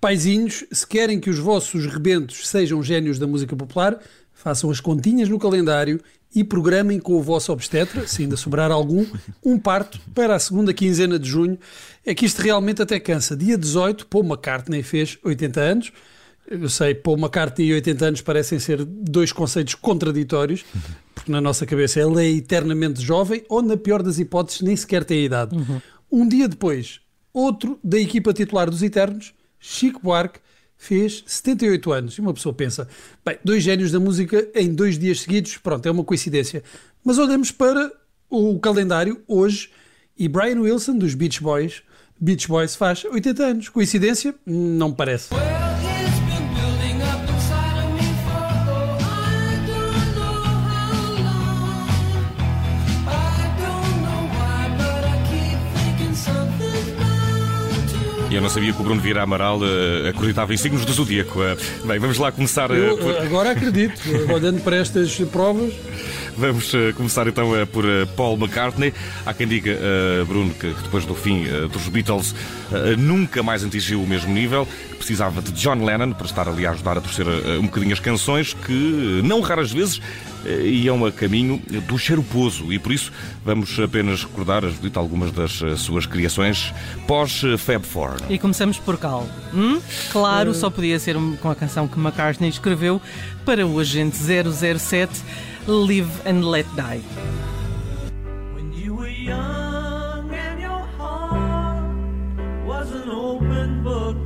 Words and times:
Paizinhos, 0.00 0.64
se 0.70 0.86
querem 0.86 1.18
que 1.18 1.28
os 1.28 1.38
vossos 1.38 1.86
rebentos 1.86 2.46
sejam 2.48 2.82
génios 2.82 3.18
da 3.18 3.26
música 3.26 3.56
popular, 3.56 3.98
façam 4.32 4.70
as 4.70 4.80
continhas 4.80 5.28
no 5.28 5.38
calendário 5.38 6.00
e 6.34 6.44
programem 6.44 7.00
com 7.00 7.14
o 7.14 7.22
vosso 7.22 7.52
obstetra, 7.52 8.06
se 8.06 8.22
ainda 8.22 8.36
sobrar 8.36 8.70
algum, 8.70 9.04
um 9.44 9.58
parto 9.58 9.98
para 10.14 10.36
a 10.36 10.38
segunda 10.38 10.72
quinzena 10.72 11.18
de 11.18 11.28
junho. 11.28 11.58
É 12.04 12.14
que 12.14 12.26
isto 12.26 12.40
realmente 12.40 12.82
até 12.82 13.00
cansa. 13.00 13.36
Dia 13.36 13.56
18, 13.56 14.06
Paul 14.06 14.24
McCartney 14.24 14.82
fez 14.82 15.18
80 15.24 15.60
anos. 15.60 15.92
Eu 16.48 16.68
sei, 16.68 16.94
Paul 16.94 17.18
McCartney 17.18 17.68
e 17.68 17.74
80 17.74 18.06
anos 18.06 18.20
parecem 18.20 18.58
ser 18.58 18.84
dois 18.84 19.32
conceitos 19.32 19.74
contraditórios, 19.74 20.64
porque 21.14 21.30
na 21.30 21.40
nossa 21.40 21.66
cabeça 21.66 22.00
ele 22.00 22.24
é 22.24 22.30
eternamente 22.30 23.02
jovem 23.02 23.42
ou, 23.48 23.60
na 23.60 23.76
pior 23.76 24.02
das 24.02 24.18
hipóteses, 24.18 24.62
nem 24.62 24.76
sequer 24.76 25.04
tem 25.04 25.24
idade. 25.24 25.56
Uhum. 25.56 25.80
Um 26.10 26.28
dia 26.28 26.48
depois, 26.48 27.00
outro 27.32 27.78
da 27.82 27.98
equipa 27.98 28.32
titular 28.32 28.70
dos 28.70 28.82
Eternos, 28.82 29.34
Chico 29.58 30.00
Buarque, 30.02 30.40
fez 30.76 31.24
78 31.26 31.92
anos. 31.92 32.14
E 32.14 32.20
uma 32.20 32.32
pessoa 32.32 32.54
pensa, 32.54 32.88
bem, 33.24 33.36
dois 33.44 33.62
génios 33.62 33.90
da 33.90 33.98
música 33.98 34.48
em 34.54 34.72
dois 34.72 34.98
dias 34.98 35.20
seguidos, 35.20 35.56
pronto, 35.58 35.86
é 35.86 35.90
uma 35.90 36.04
coincidência. 36.04 36.62
Mas 37.04 37.18
olhamos 37.18 37.50
para 37.50 37.92
o 38.30 38.58
calendário 38.60 39.20
hoje 39.26 39.70
e 40.16 40.28
Brian 40.28 40.60
Wilson, 40.60 40.96
dos 40.96 41.14
Beach 41.14 41.42
Boys, 41.42 41.82
Beach 42.20 42.48
Boys 42.48 42.74
faz 42.74 43.04
80 43.04 43.44
anos. 43.44 43.68
Coincidência? 43.68 44.34
Não 44.44 44.92
parece. 44.92 45.28
E 58.30 58.34
eu 58.34 58.42
não 58.42 58.50
sabia 58.50 58.74
que 58.74 58.80
o 58.80 58.84
Bruno 58.84 59.00
Vieira 59.00 59.22
Amaral 59.22 59.58
uh, 59.58 60.08
acreditava 60.10 60.52
em 60.52 60.56
signos 60.58 60.84
do 60.84 60.92
zodíaco. 60.92 61.40
Uh, 61.40 61.86
bem, 61.86 61.98
vamos 61.98 62.18
lá 62.18 62.30
começar. 62.30 62.70
Uh, 62.70 62.74
eu, 62.74 62.98
por... 62.98 63.16
Agora 63.22 63.52
acredito, 63.52 64.02
olhando 64.30 64.60
para 64.60 64.76
estas 64.76 65.14
provas. 65.32 65.72
Vamos 66.36 66.70
começar 66.94 67.26
então 67.26 67.50
por 67.72 67.84
Paul 68.16 68.36
McCartney. 68.36 68.92
Há 69.24 69.32
quem 69.32 69.48
diga, 69.48 69.76
Bruno, 70.28 70.54
que 70.54 70.68
depois 70.84 71.04
do 71.04 71.12
fim 71.12 71.44
dos 71.72 71.88
Beatles 71.88 72.32
nunca 72.96 73.42
mais 73.42 73.64
atingiu 73.64 74.00
o 74.00 74.06
mesmo 74.06 74.32
nível, 74.32 74.64
que 74.90 74.96
precisava 74.98 75.42
de 75.42 75.50
John 75.50 75.84
Lennon 75.84 76.12
para 76.12 76.26
estar 76.26 76.48
ali 76.48 76.64
a 76.64 76.70
ajudar 76.70 76.96
a 76.96 77.00
torcer 77.00 77.26
um 77.58 77.62
bocadinho 77.62 77.92
as 77.92 77.98
canções, 77.98 78.54
que 78.54 79.20
não 79.24 79.40
raras 79.40 79.72
vezes 79.72 80.00
iam 80.64 81.04
a 81.04 81.12
caminho 81.12 81.60
do 81.86 81.98
charuposo 81.98 82.72
e 82.72 82.78
por 82.78 82.92
isso 82.92 83.12
vamos 83.44 83.78
apenas 83.78 84.22
recordar, 84.24 84.62
Judita, 84.62 84.98
algumas 84.98 85.32
das 85.32 85.62
eh, 85.62 85.76
suas 85.76 86.06
criações 86.06 86.72
pós-Fab 87.06 87.84
Four. 87.84 88.16
E 88.28 88.38
começamos 88.38 88.78
por 88.78 88.96
Cal. 88.98 89.26
Hum? 89.54 89.80
Claro, 90.10 90.54
só 90.54 90.70
podia 90.70 90.98
ser 90.98 91.16
com 91.40 91.50
a 91.50 91.54
canção 91.54 91.86
que 91.86 91.98
McCartney 91.98 92.48
escreveu 92.48 93.00
para 93.44 93.66
o 93.66 93.78
agente 93.78 94.16
007 94.16 95.22
Live 95.66 96.10
and 96.26 96.48
Let 96.48 96.66
Die. 96.76 97.02
When 98.54 98.72
you 98.74 98.94
were 98.94 99.10
young 99.10 100.30
and 100.32 100.60
your 100.60 100.86
heart 100.98 101.84
was 102.66 102.90
an 102.92 103.10
open 103.10 103.82
book 103.82 104.16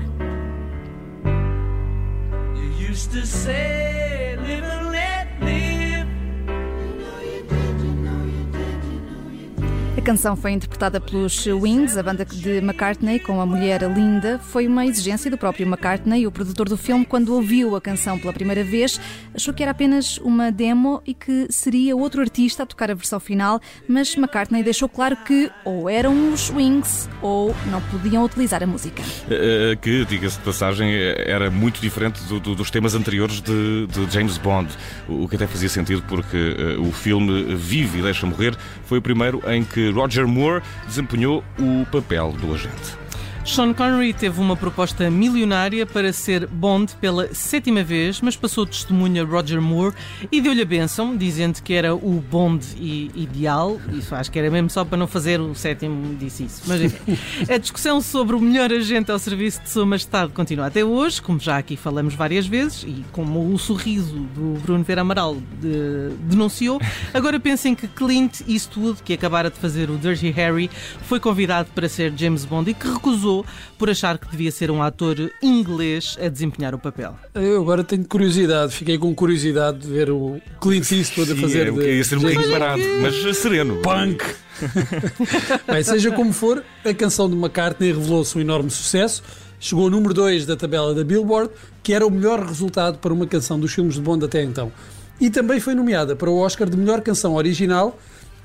You 2.55 2.89
used 2.91 3.11
to 3.13 3.27
say 3.27 4.37
live 4.41 4.65
and 4.65 5.02
A 10.03 10.05
canção 10.05 10.35
foi 10.35 10.51
interpretada 10.51 11.01
pelos 11.01 11.47
Wings, 11.47 11.97
a 11.97 12.03
banda 12.03 12.25
de 12.25 12.57
McCartney, 12.57 13.21
com 13.21 13.41
a 13.41 13.47
mulher 13.47 13.83
Linda. 13.83 14.37
Foi 14.37 14.67
uma 14.67 14.85
exigência 14.85 15.31
do 15.31 15.39
próprio 15.39 15.65
McCartney, 15.65 16.27
o 16.27 16.33
produtor 16.33 16.69
do 16.69 16.77
filme, 16.77 17.07
quando 17.07 17.33
ouviu 17.33 17.77
a 17.77 17.81
canção 17.81 18.19
pela 18.19 18.33
primeira 18.33 18.65
vez, 18.65 19.01
achou 19.33 19.55
que 19.55 19.63
era 19.63 19.71
apenas 19.71 20.19
uma 20.19 20.51
demo 20.51 21.01
e 21.07 21.15
que 21.15 21.47
seria 21.51 21.95
outro 21.95 22.21
artista 22.21 22.65
a 22.65 22.67
tocar 22.67 22.91
a 22.91 22.95
versão 22.95 23.21
final, 23.21 23.61
mas 23.87 24.17
McCartney 24.17 24.65
deixou 24.65 24.89
claro 24.89 25.17
que 25.19 25.49
ou 25.65 25.89
eram 25.89 26.33
os 26.33 26.51
Wings 26.51 27.09
ou 27.23 27.55
não 27.71 27.81
podiam 27.83 28.25
utilizar 28.25 28.61
a 28.61 28.67
música. 28.67 29.05
Eh, 29.31 29.71
eh, 29.71 29.77
que, 29.77 30.05
diga-se 30.05 30.37
de 30.37 30.45
passagem, 30.45 30.93
era 30.93 31.49
muito 31.49 31.81
diferente 31.81 32.21
do, 32.25 32.41
do, 32.41 32.57
dos 32.57 32.73
temas 32.73 32.97
anteriores 32.97 33.41
de, 33.41 33.87
de, 33.87 34.13
James 34.13 34.37
Bond, 34.37 34.69
o 35.09 35.29
que 35.29 35.37
até 35.37 35.47
fazia 35.47 35.69
sentido 35.69 36.03
porque 36.09 36.37
uh, 36.77 36.83
o 36.83 36.91
filme 36.91 37.55
Vive 37.55 38.01
e 38.01 38.03
Deixa 38.03 38.27
Morrer 38.27 38.57
foi 38.87 38.99
o 38.99 39.03
primeiro 39.03 39.41
em 39.49 39.63
que 39.63 39.92
Roger 39.93 40.27
Moore 40.27 40.63
desempenhou 40.87 41.45
o 41.59 41.87
papel 41.87 42.33
do 42.33 42.55
agente. 42.55 43.02
Sean 43.45 43.75
Connery 43.75 44.15
teve 44.15 44.41
uma 44.41 44.57
proposta 44.57 45.11
milionária 45.11 45.85
para 45.85 46.13
ser 46.13 46.47
Bond 46.47 46.95
pela 47.01 47.35
sétima 47.35 47.83
vez, 47.83 48.21
mas 48.21 48.37
passou 48.37 48.65
testemunha 48.65 49.25
Roger 49.25 49.61
Moore 49.61 49.95
e 50.31 50.41
deu-lhe 50.41 50.63
a 50.63 50.65
benção, 50.65 51.17
dizendo 51.17 51.61
que 51.61 51.75
era 51.75 51.95
o 51.95 52.25
Bond 52.31 52.65
ideal. 52.79 53.81
Isso 53.93 54.15
acho 54.15 54.31
que 54.31 54.39
era 54.39 54.51
mesmo 54.51 54.71
só 54.71 54.85
para 54.85 54.97
não 54.97 55.09
fazer 55.09 55.41
o 55.41 55.55
sétimo, 55.55 56.15
disse 56.15 56.45
isso. 56.45 56.63
Mas 56.67 56.83
enfim, 56.83 57.19
a 57.53 57.59
discussão 57.59 58.01
sobre 58.01 58.37
o 58.37 58.41
melhor 58.41 58.73
agente 58.73 59.11
ao 59.11 59.19
serviço 59.19 59.61
de 59.63 59.71
Sua 59.71 59.85
Majestade 59.85 60.33
continua 60.33 60.67
até 60.67 60.85
hoje, 60.85 61.21
como 61.21 61.41
já 61.41 61.59
aqui 61.59 61.77
falamos 61.77 62.15
várias 62.15 62.47
vezes 62.47 62.85
e 62.85 63.05
como 63.11 63.53
o 63.53 63.59
sorriso 63.59 64.21
do 64.35 64.61
Bruno 64.61 64.85
Vera 64.85 65.01
Amaral 65.01 65.37
de, 65.61 66.15
denunciou. 66.23 66.81
Agora 67.13 67.41
pensem 67.41 67.75
que 67.75 67.89
Clint 67.89 68.41
Eastwood, 68.49 69.03
que 69.03 69.13
acabara 69.13 69.51
de 69.51 69.59
fazer 69.59 69.91
o 69.91 69.99
Dirty 69.99 70.31
Harry, 70.31 70.71
foi 71.03 71.19
convidado 71.19 71.69
para 71.75 71.89
ser 71.89 72.13
James 72.17 72.45
Bond 72.45 72.71
e 72.71 72.75
que 72.75 72.87
recusou 72.87 73.32
por 73.79 73.89
achar 73.89 74.19
que 74.19 74.31
devia 74.31 74.51
ser 74.51 74.71
um 74.71 74.83
ator 74.83 75.17
inglês 75.43 76.19
a 76.21 76.29
desempenhar 76.29 76.75
o 76.75 76.79
papel. 76.79 77.17
Eu 77.35 77.61
agora 77.61 77.83
tenho 77.83 78.05
curiosidade, 78.05 78.75
fiquei 78.75 78.99
com 78.99 79.15
curiosidade 79.15 79.79
de 79.79 79.89
ver 79.89 80.11
o 80.11 80.41
Clint 80.61 80.91
Eastwood 80.93 81.33
a 81.33 81.37
fazer. 81.37 81.73
Sim, 81.73 81.81
é, 81.81 81.95
ia 81.97 82.05
ser 82.05 82.19
um 82.19 82.23
bocadinho 82.23 82.51
parado, 82.51 82.83
mas 83.01 83.37
sereno. 83.37 83.77
Punk! 83.83 84.23
Bem, 85.67 85.83
seja 85.83 86.11
como 86.13 86.33
for, 86.33 86.63
a 86.85 86.95
canção 86.95 87.29
de 87.29 87.37
McCartney 87.37 87.93
revelou-se 87.93 88.37
um 88.37 88.41
enorme 88.41 88.71
sucesso. 88.71 89.23
Chegou 89.59 89.85
ao 89.85 89.91
número 89.91 90.13
2 90.13 90.45
da 90.45 90.57
tabela 90.57 90.93
da 90.93 91.05
Billboard, 91.05 91.51
que 91.83 91.93
era 91.93 92.07
o 92.07 92.11
melhor 92.11 92.45
resultado 92.45 92.99
para 92.99 93.13
uma 93.13 93.27
canção 93.27 93.59
dos 93.59 93.73
filmes 93.73 93.95
de 93.95 94.01
Bond 94.01 94.25
até 94.25 94.43
então. 94.43 94.73
E 95.21 95.31
também 95.31 95.61
foi 95.61 95.75
nomeada 95.75 96.17
para 96.17 96.29
o 96.29 96.37
Oscar 96.39 96.69
de 96.69 96.77
melhor 96.77 97.01
canção 97.01 97.35
original 97.35 97.97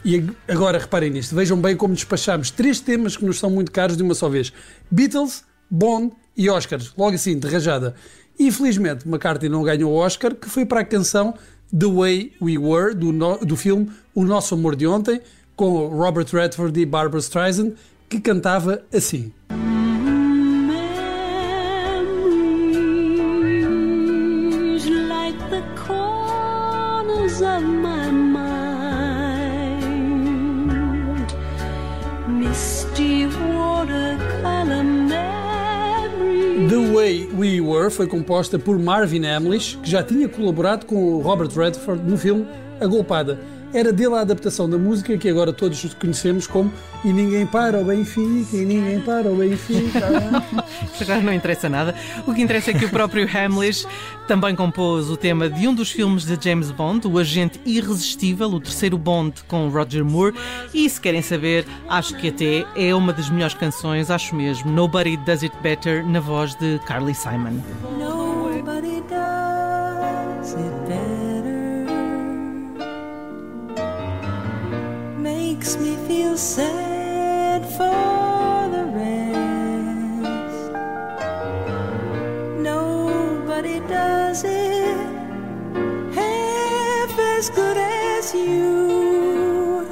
e 0.08 0.24
agora 0.48 0.80
reparem 0.80 1.10
nisto, 1.10 1.36
vejam 1.36 1.60
bem 1.60 1.76
como 1.76 1.94
despachamos 1.94 2.50
três 2.50 2.80
temas 2.80 3.18
que 3.18 3.26
nos 3.26 3.40
são 3.40 3.50
muito 3.50 3.74
caros 3.74 3.98
de 3.98 4.04
uma 4.04 4.16
só 4.16 4.30
vez: 4.30 4.54
Beatles, 4.90 5.44
Bond 5.70 6.14
e 6.38 6.50
Oscars, 6.50 6.94
logo 6.98 7.14
assim, 7.14 7.38
de 7.38 7.46
rajada. 7.46 7.94
Infelizmente, 8.40 9.06
McCartney 9.06 9.50
não 9.50 9.64
ganhou 9.64 9.92
o 9.92 9.96
Oscar, 9.96 10.34
que 10.34 10.48
foi 10.48 10.66
para 10.66 10.80
a 10.80 10.86
canção 10.86 11.34
The 11.78 11.88
Way 11.88 12.34
We 12.42 12.58
Were, 12.58 12.96
do, 12.96 13.12
no, 13.12 13.38
do 13.40 13.58
filme 13.58 13.92
O 14.16 14.24
Nosso 14.24 14.54
Amor 14.54 14.78
de 14.78 14.88
Ontem, 14.88 15.20
com 15.58 15.88
Robert 15.88 16.28
Redford 16.32 16.80
e 16.80 16.86
Barbara 16.86 17.20
Streisand, 17.20 17.74
que 18.08 18.22
cantava 18.22 18.82
assim. 18.94 19.34
Foi 37.90 38.08
composta 38.08 38.60
por 38.60 38.78
Marvin 38.78 39.26
Hamlish, 39.26 39.78
que 39.82 39.90
já 39.90 40.04
tinha 40.04 40.28
colaborado 40.28 40.86
com 40.86 41.20
Robert 41.20 41.50
Redford 41.50 42.04
no 42.04 42.18
filme 42.18 42.48
A 42.80 42.86
Golpada 42.86 43.40
era 43.74 43.92
dele 43.92 44.16
a 44.16 44.22
adaptação 44.22 44.70
da 44.70 44.78
música 44.78 45.18
que 45.18 45.30
agora 45.30 45.52
todos 45.52 45.94
conhecemos 45.96 46.48
como 46.48 46.72
E 47.04 47.12
Ninguém 47.12 47.46
Para 47.46 47.80
o 47.80 47.86
Benfica, 47.86 48.56
e 48.56 48.66
Ninguém 48.66 49.00
Para 49.02 49.30
o 49.30 49.36
Benfica. 49.36 50.08
agora 51.02 51.22
não 51.22 51.34
interessa 51.34 51.70
nada. 51.70 51.96
O 52.26 52.34
que 52.34 52.42
interessa 52.42 52.72
é 52.72 52.74
que 52.74 52.86
o 52.86 52.90
próprio 52.90 53.28
Hamlish 53.28 53.88
também 54.28 54.56
compôs 54.56 55.10
o 55.10 55.18
tema 55.18 55.50
de 55.50 55.68
um 55.68 55.74
dos 55.74 55.92
filmes 55.92 56.26
de 56.26 56.38
James 56.42 56.72
Bond, 56.72 57.08
O 57.08 57.18
Agente 57.18 57.60
Irresistível, 57.66 58.50
o 58.50 58.60
terceiro 58.60 58.98
Bond 58.98 59.44
com 59.48 59.70
Roger 59.70 60.04
Moore. 60.04 60.36
E 60.74 60.90
se 60.90 61.00
querem 61.00 61.22
saber, 61.22 61.66
acho 61.90 62.16
que 62.16 62.30
até 62.30 62.66
é 62.76 62.94
uma 62.94 63.14
das 63.14 63.30
melhores 63.30 63.54
canções, 63.56 64.10
acho 64.10 64.36
mesmo. 64.36 64.72
Nobody 64.72 65.18
Does 65.18 65.44
It 65.44 65.56
Better, 65.62 66.06
na 66.06 66.20
voz 66.20 66.56
de 66.56 66.80
Carly 66.86 67.14
Simon. 67.14 67.62
Sad 76.38 77.66
for 77.66 78.70
the 78.70 78.86
rest. 78.94 80.72
Nobody 82.62 83.80
does 83.88 84.44
it 84.44 84.98
half 86.14 87.20
as 87.20 87.50
good 87.50 87.78
as 87.78 88.36
you. 88.36 89.88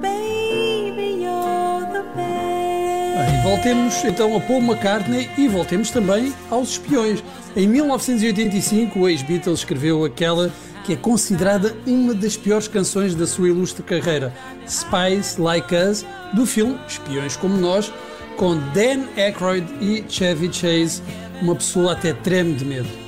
Baby, 0.00 1.24
you're 1.24 1.86
the 1.92 2.04
best. 2.16 3.42
voltemos 3.42 4.04
então 4.04 4.36
a 4.36 4.40
Paul 4.40 4.62
McCartney 4.62 5.28
e 5.36 5.48
voltemos 5.48 5.90
também 5.90 6.32
aos 6.50 6.70
espiões. 6.70 7.22
Em 7.54 7.66
1985, 7.68 9.00
o 9.00 9.08
ex-Beatles 9.08 9.58
escreveu 9.58 10.04
aquela 10.04 10.50
que 10.88 10.94
é 10.94 10.96
considerada 10.96 11.76
uma 11.86 12.14
das 12.14 12.34
piores 12.34 12.66
canções 12.66 13.14
da 13.14 13.26
sua 13.26 13.48
ilustre 13.48 13.82
carreira, 13.82 14.32
Spies 14.66 15.36
Like 15.36 15.74
Us, 15.74 16.02
do 16.32 16.46
filme 16.46 16.78
Espiões 16.88 17.36
Como 17.36 17.58
Nós, 17.58 17.92
com 18.38 18.54
Dan 18.72 19.04
Aykroyd 19.14 19.66
e 19.82 20.02
Chevy 20.08 20.50
Chase. 20.50 21.02
Uma 21.42 21.54
pessoa 21.54 21.92
até 21.92 22.14
treme 22.14 22.54
de 22.54 22.64
medo. 22.64 23.07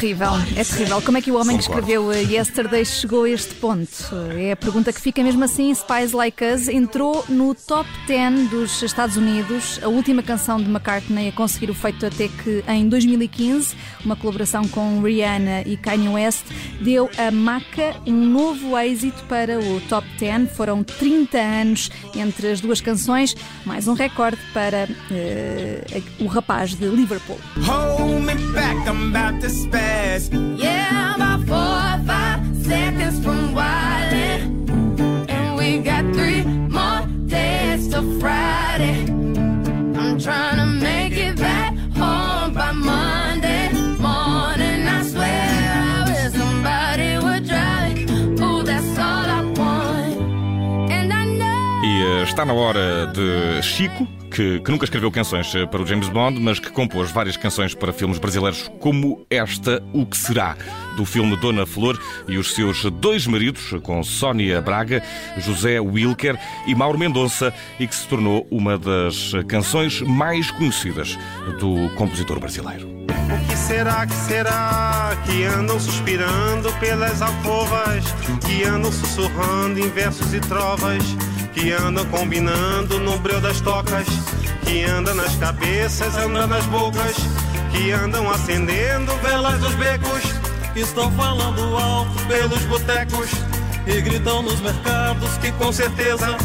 Terrível, 0.00 0.30
é 0.56 0.62
terrível. 0.62 1.02
Como 1.02 1.18
é 1.18 1.20
que 1.20 1.32
o 1.32 1.40
homem 1.40 1.56
que 1.56 1.64
escreveu 1.64 2.12
eh, 2.12 2.22
Yesterday 2.22 2.84
chegou 2.84 3.24
a 3.24 3.30
este 3.30 3.52
ponto? 3.56 3.90
É 4.36 4.52
a 4.52 4.56
pergunta 4.56 4.92
que 4.92 5.00
fica 5.00 5.24
mesmo 5.24 5.42
assim. 5.42 5.74
Spies 5.74 6.12
Like 6.12 6.44
Us 6.44 6.68
entrou 6.68 7.24
no 7.28 7.52
top 7.52 7.90
10 8.06 8.48
dos 8.48 8.80
Estados 8.80 9.16
Unidos, 9.16 9.80
a 9.82 9.88
última 9.88 10.22
canção 10.22 10.58
de 10.58 10.70
McCartney 10.70 11.30
a 11.30 11.32
conseguir 11.32 11.68
o 11.70 11.74
feito 11.74 12.06
até 12.06 12.28
que 12.28 12.62
em 12.68 12.88
2015, 12.88 13.74
uma 14.04 14.14
colaboração 14.14 14.68
com 14.68 15.02
Rihanna 15.02 15.62
e 15.62 15.76
Kanye 15.76 16.10
West, 16.10 16.44
deu 16.80 17.10
a 17.18 17.32
Maca 17.32 17.96
um 18.06 18.12
novo 18.12 18.78
êxito 18.78 19.24
para 19.24 19.58
o 19.58 19.80
top 19.88 20.06
10. 20.20 20.52
Foram 20.52 20.84
30 20.84 21.38
anos 21.38 21.90
entre 22.14 22.52
as 22.52 22.60
duas 22.60 22.80
canções, 22.80 23.34
mais 23.66 23.88
um 23.88 23.94
recorde 23.94 24.38
para 24.54 24.86
uh, 24.88 26.24
o 26.24 26.28
rapaz 26.28 26.74
de 26.74 26.86
Liverpool. 26.86 27.40
Hold 27.62 28.22
me 28.24 28.34
back, 28.52 28.76
I'm 28.86 29.12
about 29.12 29.40
to 29.40 29.50
fast. 29.88 30.32
Yeah, 30.32 31.14
about 31.16 31.40
four 31.50 31.74
or 31.92 31.98
five 32.10 32.40
seconds 32.70 33.16
from 33.24 33.40
wildin'. 33.58 34.40
And 35.36 35.48
we 35.58 35.68
got 35.90 36.04
three 36.16 36.42
more 36.76 37.02
days 37.36 37.88
till 37.90 38.06
Friday. 38.20 38.98
I'm 40.00 40.14
trying 40.26 40.58
to 40.62 40.66
make 40.88 41.14
it 41.26 41.36
back 41.36 41.72
home 42.00 42.50
by 42.60 42.72
Monday 42.72 43.64
morning. 44.08 44.80
I 44.96 44.98
swear 45.12 45.48
I 45.94 45.98
wish 46.08 46.32
somebody 46.40 47.10
would 47.24 47.44
drive. 47.52 47.98
That's 48.70 48.98
all 49.08 49.26
I 49.38 49.40
want. 49.60 50.90
And 50.96 51.08
I 51.20 51.24
know. 51.40 51.82
E 51.84 51.92
uh, 52.02 52.22
está 52.28 52.44
na 52.44 52.52
hora 52.52 53.06
de 53.06 53.62
Chico 53.62 54.06
que, 54.38 54.60
que, 54.60 54.70
nunca 54.70 54.84
escreveu 54.84 55.10
canções 55.10 55.52
eh, 55.52 55.66
para 55.66 55.82
o 55.82 55.86
James 55.86 56.08
Bond, 56.08 56.38
mas 56.38 56.60
que 56.60 56.70
compôs 56.70 57.10
várias 57.10 57.36
canções 57.36 57.74
para 57.74 57.92
filmes 57.92 58.18
brasileiros, 58.18 58.70
como 58.78 59.26
esta, 59.28 59.82
O 59.92 60.06
Que 60.06 60.16
Será, 60.16 60.56
do 60.96 61.04
filme 61.04 61.36
Dona 61.38 61.66
Flor, 61.66 62.00
e 62.28 62.38
os 62.38 62.54
seus 62.54 62.84
dois 62.84 63.26
maridos, 63.26 63.74
com 63.82 64.00
Sónia 64.04 64.62
Braga, 64.62 65.02
José 65.38 65.80
Wilker 65.80 66.38
e 66.68 66.74
Mauro 66.76 66.96
Mendonça, 66.96 67.52
e 67.80 67.86
que 67.88 67.96
se 67.96 68.06
tornou 68.06 68.46
uma 68.48 68.78
das 68.78 69.32
canções 69.48 70.02
mais 70.02 70.52
conhecidas 70.52 71.18
do 71.58 71.90
compositor 71.96 72.38
brasileiro. 72.38 72.86
O 72.86 73.48
que 73.48 73.56
será, 73.56 74.06
que 74.06 74.14
será 74.14 75.18
que 75.26 75.42
andam 75.42 75.80
suspirando 75.80 76.72
pelas 76.74 77.20
alcovas, 77.22 78.04
que 78.46 78.62
andam 78.62 78.92
sussurrando 78.92 79.80
em 79.80 79.90
versos 79.90 80.32
e 80.32 80.38
trovas? 80.38 81.02
Que 81.58 81.72
andam 81.72 82.04
combinando 82.06 83.00
no 83.00 83.18
breu 83.18 83.40
das 83.40 83.60
tocas, 83.60 84.06
que 84.64 84.84
andam 84.84 85.14
nas 85.16 85.34
cabeças, 85.36 86.16
andam 86.16 86.46
nas 86.46 86.64
bocas, 86.66 87.16
que 87.72 87.90
andam 87.90 88.30
acendendo 88.30 89.12
velas 89.24 89.58
dos 89.58 89.74
becos, 89.74 90.22
que 90.72 90.80
estão 90.80 91.10
falando 91.12 91.76
alto 91.76 92.26
pelos 92.28 92.62
botecos 92.66 93.30
e 93.88 94.00
gritam 94.00 94.42
nos 94.42 94.60
mercados 94.60 95.36
que 95.38 95.50
com 95.52 95.72
certeza 95.72 96.36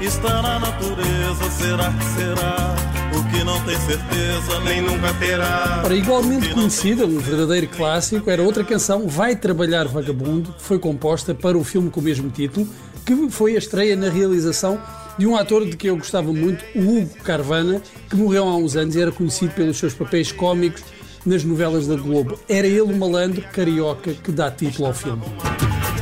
está 0.00 0.40
na 0.40 0.60
natureza. 0.60 1.50
Será 1.50 1.92
que 1.92 2.04
será? 2.04 2.76
O 3.18 3.24
que 3.24 3.42
não 3.42 3.60
tem 3.64 3.76
certeza 3.80 4.60
nem 4.64 4.82
nunca 4.82 5.12
terá. 5.14 5.82
Ora, 5.84 5.96
igualmente 5.96 6.48
conhecida, 6.50 7.04
um 7.04 7.18
verdadeiro 7.18 7.66
clássico, 7.66 8.30
era 8.30 8.40
outra 8.40 8.62
canção, 8.62 9.08
Vai 9.08 9.34
Trabalhar 9.34 9.88
Vagabundo, 9.88 10.52
que 10.52 10.62
foi 10.62 10.78
composta 10.78 11.34
para 11.34 11.58
o 11.58 11.64
filme 11.64 11.90
com 11.90 11.98
o 11.98 12.04
mesmo 12.04 12.30
título 12.30 12.68
que 13.16 13.30
foi 13.30 13.56
a 13.56 13.58
estreia 13.58 13.96
na 13.96 14.08
realização 14.08 14.80
de 15.18 15.26
um 15.26 15.36
ator 15.36 15.66
de 15.66 15.76
que 15.76 15.88
eu 15.88 15.96
gostava 15.96 16.32
muito, 16.32 16.64
o 16.74 16.98
Hugo 16.98 17.14
Carvana, 17.24 17.82
que 18.08 18.16
morreu 18.16 18.48
há 18.48 18.56
uns 18.56 18.76
anos 18.76 18.94
e 18.94 19.00
era 19.00 19.10
conhecido 19.10 19.52
pelos 19.54 19.76
seus 19.78 19.92
papéis 19.92 20.32
cómicos 20.32 20.82
nas 21.26 21.44
novelas 21.44 21.86
da 21.86 21.96
Globo. 21.96 22.38
Era 22.48 22.66
ele 22.66 22.80
o 22.80 22.96
malandro 22.96 23.42
carioca 23.52 24.14
que 24.14 24.30
dá 24.30 24.50
título 24.50 24.86
ao 24.86 24.94
filme. 24.94 25.22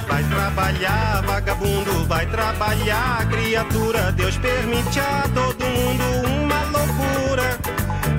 Vai 0.07 0.23
trabalhar, 0.29 1.23
vagabundo, 1.23 2.05
vai 2.07 2.27
trabalhar, 2.31 3.29
criatura. 3.29 4.13
Deus 4.13 4.37
permite 4.37 5.01
a 5.01 5.23
todo 5.35 5.65
mundo 5.65 6.29
uma 6.43 6.63
loucura. 6.65 7.59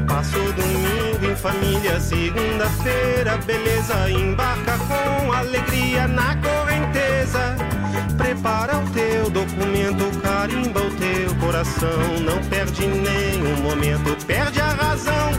Passo 0.08 0.38
domingo 0.54 1.32
em 1.32 1.36
família, 1.36 2.00
segunda-feira, 2.00 3.38
beleza. 3.46 4.10
Embarca 4.10 4.78
com 4.80 5.32
alegria 5.32 6.08
na 6.08 6.36
correnteza. 6.38 7.69
Prepara 8.20 8.78
o 8.78 8.90
teu 8.90 9.30
documento, 9.30 10.20
carimba 10.22 10.82
o 10.82 10.92
teu 10.92 11.34
coração. 11.40 12.20
Não 12.26 12.44
perde 12.50 12.86
nenhum 12.86 13.62
momento, 13.62 14.26
perde 14.26 14.60
a 14.60 14.74
razão. 14.74 15.30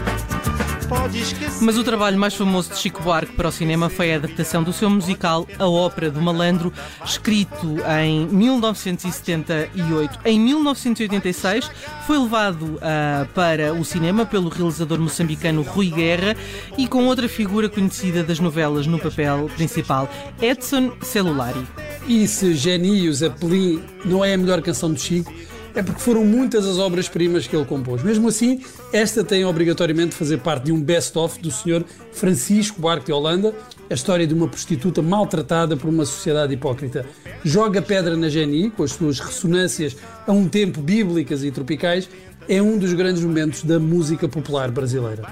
Mas 1.61 1.79
o 1.79 1.85
trabalho 1.85 2.19
mais 2.19 2.35
famoso 2.35 2.71
de 2.71 2.79
Chico 2.79 3.00
Buarque 3.03 3.32
para 3.37 3.47
o 3.49 3.53
cinema 3.53 3.88
foi 3.88 4.12
a 4.12 4.17
adaptação 4.17 4.61
do 4.65 4.73
seu 4.73 4.91
musical 4.91 5.47
A 5.56 5.69
Ópera 5.69 6.11
do 6.11 6.21
Malandro, 6.21 6.73
escrito 7.05 7.77
em 8.03 8.27
1978. 8.27 10.19
Em 10.25 10.41
1986 10.41 11.71
foi 12.06 12.19
levado 12.19 12.62
uh, 12.65 13.25
para 13.35 13.73
o 13.73 13.85
cinema 13.85 14.26
pelo 14.26 14.49
realizador 14.49 14.99
moçambicano 14.99 15.62
Rui 15.62 15.91
Guerra 15.91 16.35
e 16.76 16.88
com 16.88 17.06
outra 17.06 17.29
figura 17.29 17.69
conhecida 17.69 18.25
das 18.25 18.41
novelas 18.41 18.88
no 18.88 18.99
papel 18.99 19.49
principal, 19.55 20.11
Edson 20.43 20.91
Celulari. 21.03 21.65
E 22.11 22.27
se 22.27 22.55
Geni 22.55 23.12
Zeppelin 23.12 23.81
não 24.05 24.25
é 24.25 24.35
a 24.35 24.37
melhor 24.37 24.61
canção 24.62 24.93
de 24.93 25.01
Chico, 25.01 25.33
é 25.77 25.81
porque 25.81 26.01
foram 26.01 26.25
muitas 26.25 26.67
as 26.67 26.77
obras-primas 26.77 27.47
que 27.47 27.55
ele 27.55 27.65
compôs. 27.65 28.03
Mesmo 28.03 28.27
assim, 28.27 28.61
esta 28.93 29.23
tem 29.23 29.45
obrigatoriamente 29.45 30.09
de 30.09 30.17
fazer 30.17 30.38
parte 30.38 30.64
de 30.64 30.73
um 30.73 30.83
best-of 30.83 31.38
do 31.38 31.52
Sr. 31.52 31.85
Francisco 32.11 32.81
Buarque 32.81 33.07
de 33.07 33.12
Holanda, 33.12 33.55
a 33.88 33.95
história 33.95 34.26
de 34.26 34.35
uma 34.35 34.49
prostituta 34.49 35.00
maltratada 35.00 35.76
por 35.76 35.88
uma 35.88 36.05
sociedade 36.05 36.52
hipócrita. 36.52 37.07
Joga 37.45 37.81
pedra 37.81 38.17
na 38.17 38.29
Geni, 38.29 38.71
com 38.71 38.83
as 38.83 38.90
suas 38.90 39.21
ressonâncias 39.21 39.97
a 40.26 40.33
um 40.33 40.49
tempo 40.49 40.81
bíblicas 40.81 41.45
e 41.45 41.52
tropicais, 41.52 42.11
é 42.49 42.61
um 42.61 42.76
dos 42.76 42.93
grandes 42.93 43.23
momentos 43.23 43.62
da 43.62 43.79
música 43.79 44.29
popular 44.29 44.69
brasileira. 44.73 45.23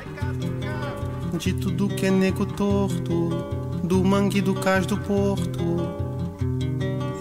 De 1.36 1.52
tudo 1.54 1.88
que 1.88 2.06
é 2.06 2.10
nego 2.12 2.46
torto, 2.46 3.30
do 3.82 4.04
mangue 4.04 4.40
do 4.40 4.54
cais 4.54 4.86
do 4.86 4.96
porto, 4.96 6.07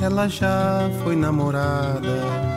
ela 0.01 0.27
já 0.27 0.89
foi 1.03 1.15
namorada 1.15 2.47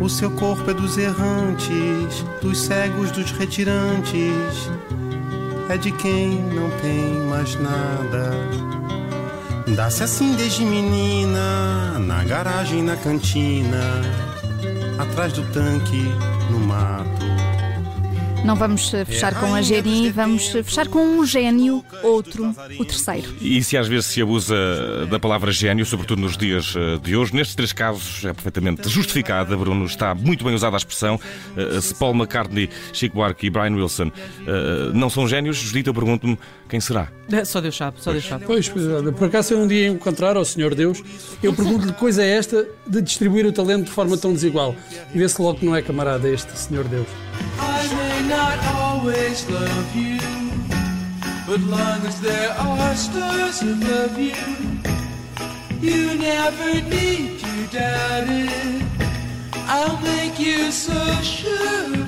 o 0.00 0.08
seu 0.08 0.30
corpo 0.30 0.70
é 0.70 0.74
dos 0.74 0.96
errantes, 0.96 2.24
dos 2.40 2.60
cegos, 2.60 3.10
dos 3.10 3.32
retirantes. 3.32 4.70
É 5.68 5.76
de 5.76 5.90
quem 5.90 6.40
não 6.40 6.70
tem 6.80 7.14
mais 7.28 7.54
nada. 7.56 8.30
Dá-se 9.74 10.04
assim 10.04 10.34
desde 10.36 10.64
menina, 10.64 11.98
na 11.98 12.22
garagem, 12.24 12.82
na 12.82 12.96
cantina, 12.96 14.00
atrás 14.98 15.32
do 15.32 15.42
tanque, 15.52 16.04
no 16.50 16.60
mato. 16.60 17.47
Não 18.44 18.56
vamos 18.56 18.92
eh, 18.94 19.04
fechar 19.04 19.38
com 19.38 19.54
a 19.54 19.60
Geni, 19.60 20.10
vamos 20.10 20.54
eh, 20.54 20.62
fechar 20.62 20.88
com 20.88 20.98
um 20.98 21.26
gênio, 21.26 21.84
outro, 22.02 22.54
o 22.78 22.84
terceiro. 22.84 23.34
E 23.40 23.62
se 23.62 23.76
às 23.76 23.86
vezes 23.86 24.06
se 24.06 24.22
abusa 24.22 24.56
da 25.10 25.18
palavra 25.18 25.52
gênio, 25.52 25.84
sobretudo 25.84 26.22
nos 26.22 26.36
dias 26.36 26.74
eh, 26.76 26.98
de 27.02 27.14
hoje, 27.14 27.34
nestes 27.34 27.54
três 27.54 27.72
casos 27.72 28.24
é 28.24 28.32
perfeitamente 28.32 28.88
justificada, 28.88 29.56
Bruno, 29.56 29.84
está 29.84 30.14
muito 30.14 30.44
bem 30.44 30.54
usada 30.54 30.76
a 30.76 30.78
expressão. 30.78 31.20
Se 31.80 31.94
Paul 31.94 32.14
McCartney, 32.14 32.70
Chico 32.92 33.16
Buarque 33.16 33.46
e 33.46 33.50
Brian 33.50 33.74
Wilson 33.74 34.10
não 34.94 35.10
são 35.10 35.28
gênios, 35.28 35.56
Judita, 35.56 35.90
eu 35.90 35.94
pergunto-me 35.94 36.38
quem 36.68 36.80
será? 36.80 37.08
Só 37.44 37.60
Deus 37.60 37.76
sabe, 37.76 38.00
só 38.00 38.12
Deus 38.12 38.26
sabe. 38.26 38.44
Pois, 38.46 38.68
por 38.68 39.26
acaso 39.26 39.54
eu 39.54 39.60
um 39.60 39.66
dia 39.66 39.88
encontrar 39.88 40.36
ao 40.36 40.44
Senhor 40.44 40.74
Deus, 40.74 41.02
eu 41.42 41.52
pergunto-lhe 41.52 41.92
coisa 41.92 42.22
é 42.22 42.36
esta 42.36 42.66
de 42.86 43.02
distribuir 43.02 43.46
o 43.46 43.52
talento 43.52 43.86
de 43.86 43.90
forma 43.90 44.16
tão 44.16 44.32
desigual. 44.32 44.74
E 45.14 45.18
vê-se 45.18 45.40
logo 45.40 45.58
que 45.58 45.66
não 45.66 45.74
é 45.74 45.82
camarada 45.82 46.28
este 46.28 46.56
Senhor 46.58 46.84
Deus. 46.84 47.06
Not 48.28 48.58
always 48.74 49.48
love 49.48 49.96
you, 49.96 50.20
but 51.46 51.60
long 51.60 52.00
as 52.06 52.20
there 52.20 52.50
are 52.50 52.94
stars 52.94 53.62
above 53.62 54.18
you, 54.18 54.34
you 55.80 56.14
never 56.14 56.74
need 56.90 57.38
to 57.40 57.66
doubt 57.68 58.28
it. 58.28 58.82
I'll 59.66 59.98
make 60.02 60.38
you 60.38 60.70
so 60.70 61.00
sure 61.22 62.07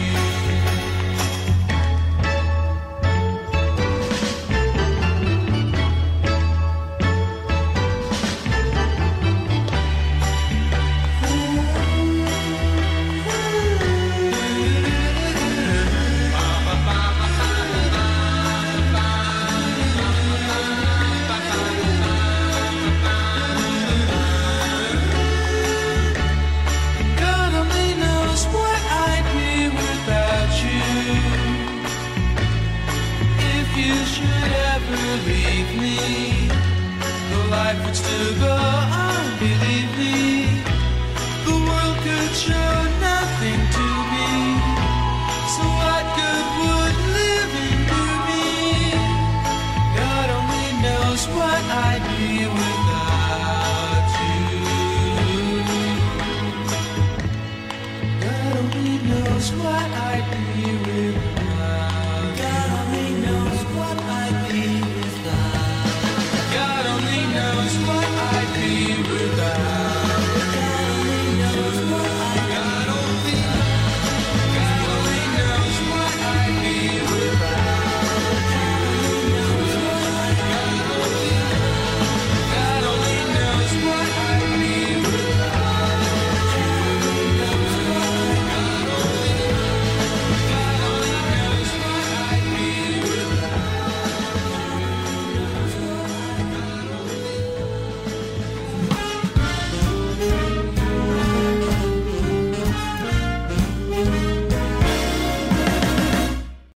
to 38.03 38.39
go. 38.39 38.80